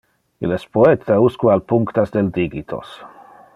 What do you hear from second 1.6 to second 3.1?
punctas del digitos.